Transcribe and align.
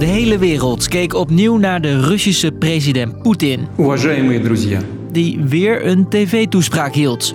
De 0.00 0.06
hele 0.06 0.38
wereld 0.38 0.88
keek 0.88 1.14
opnieuw 1.14 1.56
naar 1.56 1.80
de 1.80 2.00
Russische 2.00 2.52
president 2.52 3.22
Poetin. 3.22 3.66
Die 5.12 5.40
weer 5.44 5.86
een 5.86 6.08
tv-toespraak 6.08 6.94
hield. 6.94 7.34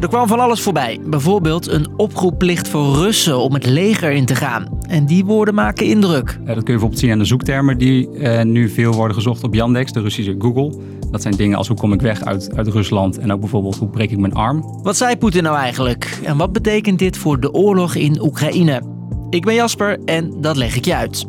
Er 0.00 0.08
kwam 0.08 0.28
van 0.28 0.40
alles 0.40 0.60
voorbij. 0.60 0.98
Bijvoorbeeld 1.06 1.68
een 1.68 1.88
oproepplicht 1.96 2.68
voor 2.68 2.94
Russen 2.94 3.38
om 3.38 3.54
het 3.54 3.66
leger 3.66 4.10
in 4.10 4.24
te 4.24 4.34
gaan. 4.34 4.78
En 4.88 5.06
die 5.06 5.24
woorden 5.24 5.54
maken 5.54 5.86
indruk. 5.86 6.28
Eh, 6.28 6.36
dat 6.36 6.46
kun 6.46 6.54
je 6.56 6.62
bijvoorbeeld 6.62 7.00
zien 7.00 7.12
aan 7.12 7.18
de 7.18 7.24
zoektermen 7.24 7.78
die 7.78 8.10
eh, 8.10 8.44
nu 8.44 8.68
veel 8.68 8.92
worden 8.92 9.14
gezocht 9.14 9.44
op 9.44 9.54
Yandex, 9.54 9.92
de 9.92 10.00
Russische 10.00 10.34
Google. 10.38 10.74
Dat 11.10 11.22
zijn 11.22 11.34
dingen 11.36 11.58
als 11.58 11.68
hoe 11.68 11.76
kom 11.76 11.92
ik 11.92 12.00
weg 12.00 12.24
uit, 12.24 12.56
uit 12.56 12.68
Rusland 12.68 13.18
en 13.18 13.32
ook 13.32 13.40
bijvoorbeeld 13.40 13.76
hoe 13.76 13.88
breek 13.88 14.10
ik 14.10 14.18
mijn 14.18 14.34
arm. 14.34 14.80
Wat 14.82 14.96
zei 14.96 15.16
Poetin 15.16 15.42
nou 15.42 15.56
eigenlijk? 15.56 16.20
En 16.24 16.36
wat 16.36 16.52
betekent 16.52 16.98
dit 16.98 17.16
voor 17.16 17.40
de 17.40 17.52
oorlog 17.52 17.94
in 17.94 18.22
Oekraïne? 18.22 18.91
Ik 19.31 19.45
ben 19.45 19.53
Jasper 19.53 19.99
en 20.05 20.33
dat 20.41 20.55
leg 20.55 20.75
ik 20.75 20.85
je 20.85 20.95
uit. 20.95 21.25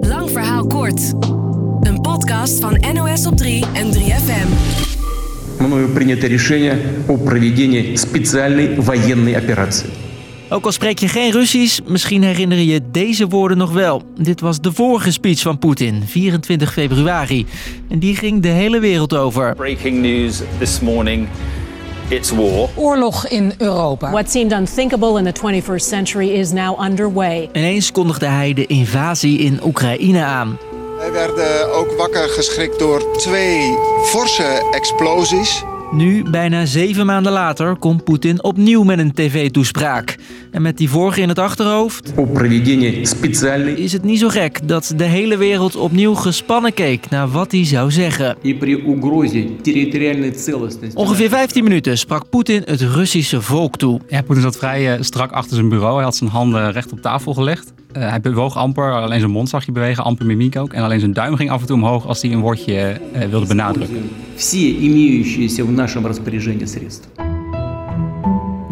Lang 0.00 0.30
verhaal 0.30 0.66
kort. 0.66 1.12
Een 1.80 2.00
podcast 2.00 2.60
van 2.60 2.84
NOS 2.94 3.26
op 3.26 3.36
3 3.36 3.64
en 3.74 3.92
3FM. 3.92 4.48
Мною 5.58 5.88
принято 5.88 6.26
решение 6.26 6.78
о 7.08 7.16
проведении 7.16 7.96
специальной 7.96 8.80
военной 8.80 9.36
операции. 9.36 9.90
Ook 10.50 10.64
al 10.64 10.72
spreek 10.72 10.98
je 10.98 11.08
geen 11.08 11.32
Russisch, 11.32 11.80
misschien 11.86 12.22
herinner 12.22 12.58
je 12.58 12.80
deze 12.90 13.26
woorden 13.26 13.58
nog 13.58 13.72
wel. 13.72 14.02
Dit 14.16 14.40
was 14.40 14.60
de 14.60 14.72
vorige 14.72 15.12
speech 15.12 15.40
van 15.40 15.58
Poetin, 15.58 16.02
24 16.06 16.72
februari. 16.72 17.46
En 17.88 17.98
die 17.98 18.16
ging 18.16 18.42
de 18.42 18.48
hele 18.48 18.78
wereld 18.78 19.16
over. 19.16 19.54
Breaking 19.54 20.00
news 20.00 20.42
this 20.58 20.80
morning. 20.80 21.28
It's 22.07 22.31
war. 22.31 22.69
Oorlog 22.75 23.25
in 23.29 23.53
Europa. 23.57 24.11
What 24.11 24.31
seemed 24.31 24.51
unthinkable 24.51 25.17
in 25.17 25.23
the 25.23 25.39
21st 25.41 25.81
century 25.81 26.29
is 26.29 26.51
now 26.51 26.83
underway. 26.83 27.49
Ineens 27.53 27.91
kondigde 27.91 28.25
hij 28.25 28.53
de 28.53 28.65
invasie 28.65 29.39
in 29.39 29.59
Oekraïne 29.63 30.23
aan. 30.23 30.57
Wij 30.97 31.11
werden 31.11 31.73
ook 31.73 31.91
wakker 31.97 32.29
geschrikt 32.29 32.79
door 32.79 33.17
twee 33.17 33.77
forse 34.05 34.69
explosies. 34.71 35.63
Nu, 35.91 36.23
bijna 36.29 36.65
zeven 36.65 37.05
maanden 37.05 37.31
later, 37.31 37.75
komt 37.75 38.03
Poetin 38.03 38.43
opnieuw 38.43 38.83
met 38.83 38.99
een 38.99 39.13
tv-toespraak. 39.13 40.17
En 40.53 40.61
met 40.61 40.77
die 40.77 40.89
vorige 40.89 41.21
in 41.21 41.29
het 41.29 41.39
achterhoofd... 41.39 42.13
is 43.77 43.93
het 43.93 44.03
niet 44.03 44.19
zo 44.19 44.29
gek 44.29 44.67
dat 44.67 44.93
de 44.95 45.03
hele 45.03 45.37
wereld 45.37 45.75
opnieuw 45.75 46.13
gespannen 46.13 46.73
keek 46.73 47.09
naar 47.09 47.27
wat 47.27 47.51
hij 47.51 47.65
zou 47.65 47.91
zeggen. 47.91 48.37
Ongeveer 50.95 51.29
15 51.29 51.63
minuten 51.63 51.97
sprak 51.97 52.29
Poetin 52.29 52.61
het 52.65 52.81
Russische 52.81 53.41
volk 53.41 53.77
toe. 53.77 53.99
Ja, 54.07 54.21
Poetin 54.21 54.43
zat 54.43 54.57
vrij 54.57 54.97
uh, 54.97 55.01
strak 55.03 55.31
achter 55.31 55.55
zijn 55.55 55.69
bureau. 55.69 55.95
Hij 55.95 56.03
had 56.03 56.15
zijn 56.15 56.29
handen 56.29 56.71
recht 56.71 56.91
op 56.91 57.01
tafel 57.01 57.33
gelegd. 57.33 57.73
Uh, 57.97 58.09
hij 58.09 58.21
bewoog 58.21 58.57
amper, 58.57 58.91
alleen 58.91 59.19
zijn 59.19 59.31
mond 59.31 59.49
zag 59.49 59.65
je 59.65 59.71
bewegen, 59.71 60.03
amper 60.03 60.25
mimiek 60.25 60.57
ook. 60.57 60.73
En 60.73 60.83
alleen 60.83 60.99
zijn 60.99 61.13
duim 61.13 61.35
ging 61.35 61.49
af 61.49 61.61
en 61.61 61.67
toe 61.67 61.75
omhoog 61.75 62.07
als 62.07 62.21
hij 62.21 62.31
een 62.31 62.39
woordje 62.39 63.01
uh, 63.15 63.25
wilde 63.25 63.45
benadrukken. 63.45 64.09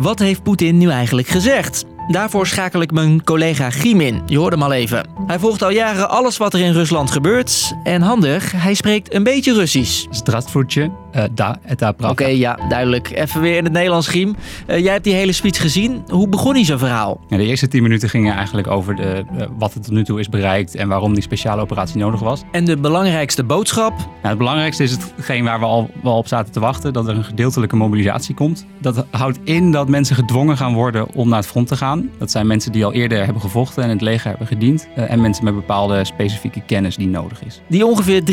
Wat 0.01 0.19
heeft 0.19 0.43
Poetin 0.43 0.79
nu 0.79 0.91
eigenlijk 0.91 1.29
gezegd? 1.29 1.85
Daarvoor 2.07 2.47
schakel 2.47 2.81
ik 2.81 2.91
mijn 2.91 3.25
collega 3.25 3.71
Giem 3.71 4.01
in. 4.01 4.23
Je 4.27 4.39
hoort 4.39 4.53
hem 4.53 4.63
al 4.63 4.73
even. 4.73 5.09
Hij 5.27 5.39
volgt 5.39 5.63
al 5.63 5.71
jaren 5.71 6.11
alles 6.11 6.37
wat 6.37 6.55
er 6.55 6.61
in 6.61 6.73
Rusland 6.73 7.11
gebeurt. 7.11 7.75
En 7.83 8.03
handig, 8.03 8.53
hij 8.53 8.75
spreekt 8.75 9.15
een 9.15 9.23
beetje 9.23 9.55
Russisch. 9.55 10.07
Здравствуйте, 10.11 10.91
uh, 11.16 11.24
da, 11.34 11.60
Oké, 11.98 12.08
okay, 12.08 12.38
ja, 12.38 12.60
duidelijk. 12.70 13.10
Even 13.10 13.42
weer 13.42 13.58
in 13.58 13.64
het 13.64 13.74
Nederlands, 13.74 14.08
Giem. 14.08 14.36
Uh, 14.68 14.80
jij 14.80 14.92
hebt 14.92 15.04
die 15.04 15.14
hele 15.14 15.32
speech 15.32 15.62
gezien. 15.62 16.04
Hoe 16.08 16.28
begon 16.28 16.54
hij 16.54 16.66
zijn 16.66 16.80
verhaal? 16.80 17.20
Ja, 17.28 17.38
de 17.38 17.46
eerste 17.46 17.68
tien 17.68 17.84
minuten 17.84 18.10
gingen 18.10 18.36
eigenlijk 18.36 18.68
over 18.68 18.96
de, 18.96 19.24
uh, 19.38 19.46
wat 19.58 19.74
er 19.74 19.82
tot 19.82 19.92
nu 19.92 20.04
toe 20.04 20.20
is 20.20 20.30
bereikt... 20.30 20.76
en 20.76 20.88
waarom 20.88 21.14
die 21.14 21.24
speciale 21.24 21.62
operatie 21.62 21.98
nodig 21.98 22.20
was. 22.20 22.42
En 22.52 22.66
de 22.66 22.78
belangrijkste 22.78 23.44
boodschap? 23.44 23.98
Nou, 23.98 24.08
het 24.22 24.38
belangrijkste 24.38 24.84
is 24.84 24.92
hetgeen 24.92 25.44
waar 25.44 25.60
we 25.60 25.66
al 25.66 25.90
wel 26.04 26.18
op 26.18 26.28
zaten 26.28 26.52
te 26.52 26.60
wachten... 26.60 26.94
dat 26.94 27.08
er 27.08 27.16
een 27.16 27.24
gedeeltelijke 27.24 27.76
mobilisatie 27.76 28.36
komt. 28.36 28.66
Dat 28.80 29.06
houdt 29.10 29.40
in 29.44 29.72
dat 29.72 29.90
mensen 29.90 30.16
gedwongen 30.16 30.58
gaan 30.58 30.74
worden 30.74 31.14
om 31.14 31.30
naar 31.30 31.40
het 31.40 31.48
front 31.48 31.68
te 31.68 31.78
gaan. 31.78 32.10
Dat 32.18 32.32
zijn 32.32 32.48
mensen 32.48 32.72
die 32.72 32.86
al 32.86 32.94
eerder 32.94 33.24
hebben 33.24 33.42
gevochten 33.42 33.84
en 33.84 33.90
in 33.90 33.96
het 33.96 34.06
leger 34.06 34.30
hebben 34.30 34.48
gediend. 34.48 34.88
en 34.96 35.22
mensen 35.22 35.44
met 35.44 35.56
bepaalde 35.56 36.04
specifieke 36.04 36.62
kennis 36.62 36.96
die 36.96 37.08
nodig 37.08 37.46
is. 37.46 37.62
Die 37.68 37.86
ongeveer 37.86 38.24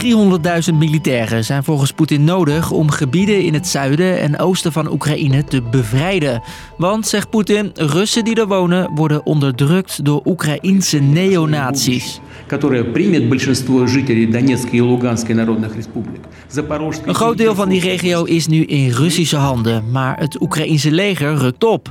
300.000 0.70 0.74
militairen 0.74 1.44
zijn 1.44 1.64
volgens 1.64 1.92
Poetin 1.92 2.24
nodig 2.24 2.67
om 2.70 2.90
gebieden 2.90 3.42
in 3.42 3.54
het 3.54 3.66
zuiden 3.66 4.20
en 4.20 4.38
oosten 4.38 4.72
van 4.72 4.92
Oekraïne 4.92 5.44
te 5.44 5.62
bevrijden. 5.62 6.42
Want, 6.76 7.06
zegt 7.06 7.30
Poetin, 7.30 7.70
Russen 7.74 8.24
die 8.24 8.34
er 8.34 8.46
wonen 8.46 8.90
worden 8.94 9.26
onderdrukt 9.26 10.04
door 10.04 10.20
Oekraïense 10.24 10.98
neonazies. 10.98 12.20
Een 17.06 17.14
groot 17.14 17.38
deel 17.38 17.54
van 17.54 17.68
die 17.68 17.80
regio 17.80 18.24
is 18.24 18.46
nu 18.46 18.64
in 18.64 18.90
Russische 18.90 19.36
handen, 19.36 19.90
maar 19.90 20.18
het 20.18 20.40
Oekraïense 20.40 20.90
leger 20.90 21.34
rukt 21.34 21.64
op. 21.64 21.90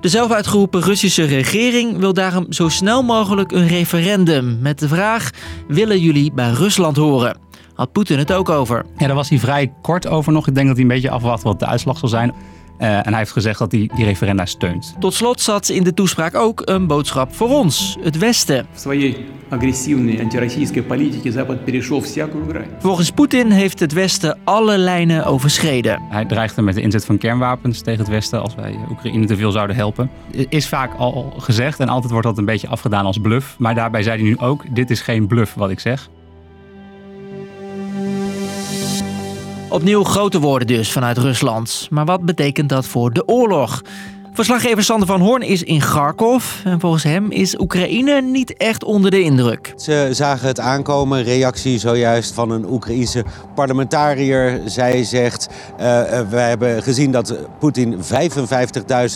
De 0.00 0.10
zelf 0.10 0.30
uitgeroepen 0.30 0.82
Russische 0.82 1.24
regering 1.24 1.98
wil 1.98 2.12
daarom 2.12 2.46
zo 2.52 2.68
snel 2.68 3.02
mogelijk 3.02 3.52
een 3.52 3.68
referendum 3.68 4.58
met 4.60 4.78
de 4.78 4.88
vraag: 4.88 5.30
willen 5.68 6.00
jullie 6.00 6.32
bij 6.32 6.50
Rusland 6.50 6.96
horen? 6.96 7.36
Had 7.74 7.92
Poetin 7.92 8.18
het 8.18 8.32
ook 8.32 8.48
over? 8.48 8.84
Ja, 8.96 9.06
daar 9.06 9.16
was 9.16 9.28
hij 9.28 9.38
vrij 9.38 9.72
kort 9.82 10.06
over 10.06 10.32
nog. 10.32 10.48
Ik 10.48 10.54
denk 10.54 10.66
dat 10.66 10.76
hij 10.76 10.84
een 10.84 10.90
beetje 10.90 11.10
afwacht 11.10 11.42
wat 11.42 11.58
de 11.58 11.66
uitslag 11.66 11.98
zal 11.98 12.08
zijn. 12.08 12.34
Uh, 12.78 12.96
en 12.96 13.08
hij 13.08 13.18
heeft 13.18 13.32
gezegd 13.32 13.58
dat 13.58 13.72
hij 13.72 13.90
die 13.94 14.04
referenda 14.04 14.46
steunt. 14.46 14.94
Tot 14.98 15.14
slot 15.14 15.40
zat 15.40 15.68
in 15.68 15.84
de 15.84 15.94
toespraak 15.94 16.34
ook 16.34 16.62
een 16.64 16.86
boodschap 16.86 17.34
voor 17.34 17.48
ons, 17.48 17.96
het 18.00 18.18
Westen. 18.18 18.66
Volgens 22.78 23.10
Poetin 23.10 23.50
heeft 23.50 23.80
het 23.80 23.92
Westen 23.92 24.38
alle 24.44 24.78
lijnen 24.78 25.24
overschreden. 25.24 26.02
Hij 26.08 26.24
dreigde 26.24 26.62
met 26.62 26.74
de 26.74 26.80
inzet 26.80 27.04
van 27.04 27.18
kernwapens 27.18 27.80
tegen 27.80 28.00
het 28.00 28.08
Westen 28.08 28.42
als 28.42 28.54
wij 28.54 28.78
Oekraïne 28.90 29.26
te 29.26 29.36
veel 29.36 29.50
zouden 29.50 29.76
helpen. 29.76 30.10
Is 30.48 30.68
vaak 30.68 30.94
al 30.98 31.34
gezegd 31.38 31.80
en 31.80 31.88
altijd 31.88 32.12
wordt 32.12 32.26
dat 32.26 32.38
een 32.38 32.44
beetje 32.44 32.68
afgedaan 32.68 33.04
als 33.04 33.18
bluff. 33.18 33.56
Maar 33.58 33.74
daarbij 33.74 34.02
zei 34.02 34.20
hij 34.20 34.28
nu 34.28 34.38
ook: 34.38 34.74
dit 34.74 34.90
is 34.90 35.00
geen 35.00 35.26
bluff 35.26 35.54
wat 35.54 35.70
ik 35.70 35.80
zeg. 35.80 36.08
Opnieuw 39.74 40.04
grote 40.04 40.40
woorden 40.40 40.66
dus 40.66 40.92
vanuit 40.92 41.18
Rusland. 41.18 41.86
Maar 41.90 42.04
wat 42.04 42.24
betekent 42.24 42.68
dat 42.68 42.86
voor 42.86 43.12
de 43.12 43.28
oorlog? 43.28 43.82
Verslaggever 44.34 44.82
Sander 44.82 45.06
van 45.06 45.20
Hoorn 45.20 45.42
is 45.42 45.62
in 45.62 45.80
Kharkov. 45.80 46.44
En 46.64 46.80
volgens 46.80 47.02
hem 47.02 47.30
is 47.30 47.58
Oekraïne 47.58 48.20
niet 48.22 48.56
echt 48.56 48.84
onder 48.84 49.10
de 49.10 49.22
indruk. 49.22 49.72
Ze 49.76 50.08
zagen 50.10 50.46
het 50.46 50.60
aankomen. 50.60 51.22
Reactie 51.22 51.78
zojuist 51.78 52.34
van 52.34 52.50
een 52.50 52.70
Oekraïense 52.70 53.24
parlementariër. 53.54 54.60
Zij 54.64 55.04
zegt, 55.04 55.48
uh, 55.72 55.78
we 56.30 56.36
hebben 56.36 56.82
gezien 56.82 57.10
dat 57.10 57.38
Poetin 57.58 57.96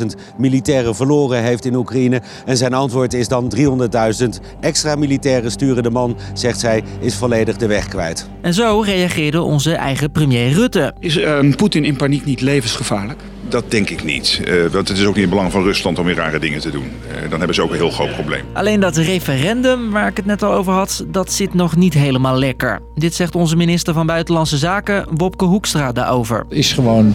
55.000 0.01 0.07
militairen 0.37 0.95
verloren 0.95 1.43
heeft 1.43 1.65
in 1.65 1.75
Oekraïne. 1.75 2.23
En 2.45 2.57
zijn 2.57 2.75
antwoord 2.75 3.15
is 3.15 3.29
dan 3.29 3.53
300.000 3.57 4.29
extra 4.61 4.95
militairen 4.95 5.51
sturen. 5.51 5.83
De 5.83 5.91
man, 5.91 6.17
zegt 6.33 6.61
zij, 6.61 6.83
is 7.01 7.15
volledig 7.15 7.57
de 7.57 7.67
weg 7.67 7.89
kwijt. 7.89 8.29
En 8.41 8.55
zo 8.55 8.81
reageerde 8.81 9.43
onze 9.43 9.73
eigen 9.75 10.11
premier 10.11 10.53
Rutte. 10.53 10.95
Is 10.99 11.17
uh, 11.17 11.39
Poetin 11.57 11.85
in 11.85 11.97
paniek 11.97 12.25
niet 12.25 12.41
levensgevaarlijk? 12.41 13.23
Dat 13.49 13.71
denk 13.71 13.91
ik 13.91 14.05
niet. 14.05 14.41
Uh, 14.45 14.67
want 14.67 14.89
het 14.89 14.99
is 14.99 15.05
ook 15.05 15.15
niet 15.15 15.25
in 15.25 15.31
belang 15.31 15.53
van 15.53 15.63
Rusland 15.63 15.99
om 15.99 16.05
weer 16.05 16.15
rare 16.15 16.39
dingen 16.39 16.61
te 16.61 16.71
doen. 16.71 16.85
Uh, 16.85 17.31
dan 17.31 17.39
hebben 17.39 17.55
ze 17.55 17.63
ook 17.63 17.71
een 17.71 17.77
heel 17.77 17.91
groot 17.91 18.13
probleem. 18.13 18.45
Alleen 18.53 18.81
dat 18.81 18.97
referendum, 18.97 19.91
waar 19.91 20.09
ik 20.09 20.17
het 20.17 20.27
net 20.27 20.43
al 20.43 20.53
over 20.53 20.73
had, 20.73 21.05
dat 21.09 21.33
zit 21.33 21.55
nog 21.55 21.77
niet 21.77 21.95
helemaal 21.95 22.39
lekker. 22.39 22.81
Dit 22.95 23.15
zegt 23.15 23.35
onze 23.35 23.57
minister 23.57 23.95
van 23.95 24.07
Buitenlandse 24.07 24.57
Zaken, 24.57 25.07
Wopke 25.11 25.45
Hoekstra, 25.45 25.93
daarover. 25.93 26.39
Het 26.39 26.59
is 26.59 26.73
gewoon 26.73 27.15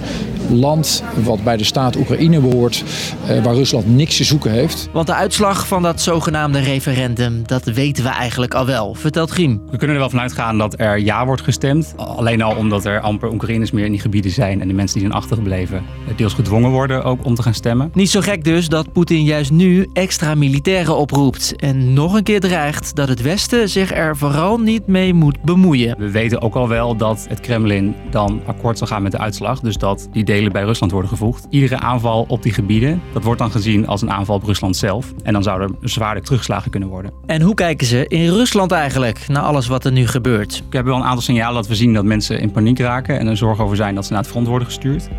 land 0.53 1.03
wat 1.23 1.43
bij 1.43 1.57
de 1.57 1.63
staat 1.63 1.95
Oekraïne 1.95 2.39
behoort, 2.39 2.83
uh, 3.29 3.43
waar 3.43 3.53
Rusland 3.53 3.95
niks 3.95 4.17
te 4.17 4.23
zoeken 4.23 4.51
heeft. 4.51 4.89
Want 4.91 5.07
de 5.07 5.13
uitslag 5.13 5.67
van 5.67 5.81
dat 5.81 6.01
zogenaamde 6.01 6.59
referendum, 6.59 7.41
dat 7.45 7.63
weten 7.63 8.03
we 8.03 8.09
eigenlijk 8.09 8.53
al 8.53 8.65
wel. 8.65 8.93
Vertelt 8.93 9.31
Giem. 9.31 9.61
We 9.71 9.77
kunnen 9.77 9.95
er 9.95 10.01
wel 10.01 10.09
vanuit 10.09 10.33
gaan 10.33 10.57
dat 10.57 10.79
er 10.79 10.99
ja 10.99 11.25
wordt 11.25 11.41
gestemd. 11.41 11.93
Alleen 11.97 12.41
al 12.41 12.55
omdat 12.55 12.85
er 12.85 12.99
amper 12.99 13.31
Oekraïners 13.31 13.71
meer 13.71 13.85
in 13.85 13.91
die 13.91 13.99
gebieden 13.99 14.31
zijn 14.31 14.61
en 14.61 14.67
de 14.67 14.73
mensen 14.73 14.99
die 14.99 15.07
zijn 15.07 15.21
achtergebleven 15.21 15.83
deels 16.15 16.33
gedwongen 16.33 16.69
worden 16.69 17.03
ook 17.03 17.25
om 17.25 17.35
te 17.35 17.41
gaan 17.41 17.53
stemmen. 17.53 17.91
Niet 17.93 18.09
zo 18.09 18.21
gek 18.21 18.43
dus 18.43 18.67
dat 18.67 18.91
Poetin 18.91 19.23
juist 19.23 19.51
nu 19.51 19.89
extra 19.93 20.35
militairen 20.35 20.97
oproept 20.97 21.55
en 21.55 21.93
nog 21.93 22.13
een 22.13 22.23
keer 22.23 22.39
dreigt 22.39 22.95
dat 22.95 23.07
het 23.07 23.21
Westen 23.21 23.69
zich 23.69 23.93
er 23.93 24.17
vooral 24.17 24.59
niet 24.59 24.87
mee 24.87 25.13
moet 25.13 25.41
bemoeien. 25.41 25.95
We 25.97 26.11
weten 26.11 26.41
ook 26.41 26.55
al 26.55 26.67
wel 26.67 26.95
dat 26.95 27.25
het 27.29 27.39
Kremlin 27.39 27.95
dan 28.09 28.41
akkoord 28.45 28.77
zal 28.77 28.87
gaan 28.87 29.03
met 29.03 29.11
de 29.11 29.17
uitslag, 29.17 29.59
dus 29.59 29.77
dat 29.77 30.07
die 30.11 30.23
delen 30.23 30.42
bij 30.51 30.63
Rusland 30.63 30.91
worden 30.91 31.09
gevoegd. 31.09 31.47
Iedere 31.49 31.79
aanval 31.79 32.25
op 32.27 32.43
die 32.43 32.53
gebieden, 32.53 33.01
dat 33.13 33.23
wordt 33.23 33.39
dan 33.39 33.51
gezien 33.51 33.87
als 33.87 34.01
een 34.01 34.11
aanval 34.11 34.35
op 34.35 34.43
Rusland 34.43 34.77
zelf 34.77 35.13
en 35.23 35.33
dan 35.33 35.43
zouden 35.43 35.77
er 35.81 35.89
zwaarder 35.89 36.23
teruggeslagen 36.23 36.71
kunnen 36.71 36.89
worden. 36.89 37.11
En 37.25 37.41
hoe 37.41 37.53
kijken 37.53 37.87
ze 37.87 38.07
in 38.07 38.29
Rusland 38.29 38.71
eigenlijk 38.71 39.27
naar 39.27 39.43
alles 39.43 39.67
wat 39.67 39.85
er 39.85 39.91
nu 39.91 40.07
gebeurt? 40.07 40.63
Ik 40.67 40.73
heb 40.73 40.85
wel 40.85 40.95
een 40.95 41.03
aantal 41.03 41.21
signalen 41.21 41.55
dat 41.55 41.67
we 41.67 41.75
zien 41.75 41.93
dat 41.93 42.03
mensen 42.03 42.39
in 42.39 42.51
paniek 42.51 42.79
raken 42.79 43.19
en 43.19 43.27
er 43.27 43.37
zorgen 43.37 43.63
over 43.63 43.75
zijn 43.75 43.95
dat 43.95 44.05
ze 44.05 44.11
naar 44.11 44.21
het 44.21 44.31
front 44.31 44.47
worden 44.47 44.67
gestuurd. 44.67 45.09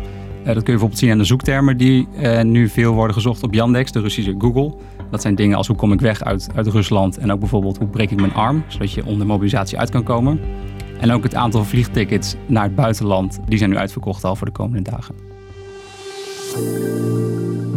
dat 0.43 0.53
kun 0.53 0.53
je 0.53 0.63
bijvoorbeeld 0.63 0.99
zien 0.99 1.11
aan 1.11 1.17
de 1.17 1.23
zoektermen 1.23 1.77
die 1.77 2.07
uh, 2.19 2.41
nu 2.41 2.69
veel 2.69 2.93
worden 2.93 3.15
gezocht 3.15 3.43
op 3.43 3.53
Yandex, 3.53 3.91
de 3.91 3.99
Russische 3.99 4.35
Google. 4.37 4.73
Dat 5.11 5.21
zijn 5.21 5.35
dingen 5.35 5.57
als 5.57 5.67
hoe 5.67 5.75
kom 5.75 5.91
ik 5.91 6.01
weg 6.01 6.23
uit, 6.23 6.47
uit 6.55 6.67
Rusland 6.67 7.17
en 7.17 7.31
ook 7.31 7.39
bijvoorbeeld 7.39 7.77
hoe 7.77 7.87
breek 7.87 8.11
ik 8.11 8.19
mijn 8.19 8.33
arm, 8.33 8.63
zodat 8.67 8.91
je 8.91 9.05
onder 9.05 9.27
mobilisatie 9.27 9.79
uit 9.79 9.89
kan 9.89 10.03
komen. 10.03 10.39
En 10.99 11.11
ook 11.11 11.23
het 11.23 11.35
aantal 11.35 11.63
vliegtickets 11.63 12.35
naar 12.45 12.63
het 12.63 12.75
buitenland, 12.75 13.39
die 13.47 13.57
zijn 13.57 13.69
nu 13.69 13.77
uitverkocht 13.77 14.23
al 14.23 14.35
voor 14.35 14.47
de 14.47 14.53
komende 14.53 14.89
dagen. 14.91 15.15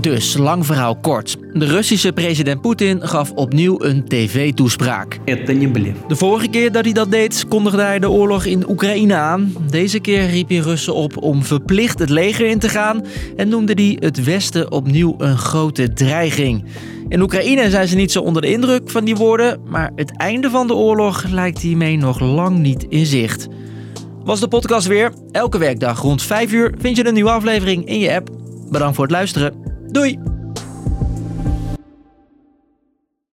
Dus, 0.08 0.36
lang 0.36 0.66
verhaal 0.66 0.96
kort. 0.96 1.36
De 1.52 1.64
Russische 1.64 2.12
president 2.12 2.60
Poetin 2.60 3.08
gaf 3.08 3.30
opnieuw 3.30 3.84
een 3.84 4.04
tv-toespraak. 4.04 5.18
De 5.24 6.16
vorige 6.16 6.48
keer 6.48 6.72
dat 6.72 6.84
hij 6.84 6.92
dat 6.92 7.10
deed, 7.10 7.44
kondigde 7.48 7.82
hij 7.82 7.98
de 7.98 8.10
oorlog 8.10 8.44
in 8.44 8.70
Oekraïne 8.70 9.14
aan. 9.14 9.52
Deze 9.70 10.00
keer 10.00 10.26
riep 10.26 10.48
hij 10.48 10.58
Russen 10.58 10.94
op 10.94 11.22
om 11.22 11.42
verplicht 11.42 11.98
het 11.98 12.10
leger 12.10 12.46
in 12.46 12.58
te 12.58 12.68
gaan 12.68 13.04
en 13.36 13.48
noemde 13.48 13.72
hij 13.72 13.96
het 14.00 14.24
Westen 14.24 14.72
opnieuw 14.72 15.14
een 15.18 15.38
grote 15.38 15.92
dreiging. 15.92 16.64
In 17.08 17.20
Oekraïne 17.20 17.70
zijn 17.70 17.88
ze 17.88 17.96
niet 17.96 18.12
zo 18.12 18.20
onder 18.20 18.42
de 18.42 18.50
indruk 18.50 18.90
van 18.90 19.04
die 19.04 19.16
woorden, 19.16 19.60
maar 19.66 19.90
het 19.96 20.16
einde 20.16 20.50
van 20.50 20.66
de 20.66 20.74
oorlog 20.74 21.24
lijkt 21.30 21.58
hiermee 21.58 21.96
nog 21.96 22.20
lang 22.20 22.58
niet 22.58 22.86
in 22.88 23.06
zicht. 23.06 23.48
Was 24.24 24.40
de 24.40 24.48
podcast 24.48 24.86
weer? 24.86 25.12
Elke 25.32 25.58
werkdag 25.58 26.00
rond 26.00 26.22
5 26.22 26.52
uur 26.52 26.74
vind 26.78 26.96
je 26.96 27.06
een 27.06 27.14
nieuwe 27.14 27.30
aflevering 27.30 27.86
in 27.86 27.98
je 27.98 28.14
app. 28.14 28.30
Bedankt 28.70 28.94
voor 28.94 29.04
het 29.04 29.14
luisteren. 29.14 29.67
Doei! 29.90 30.27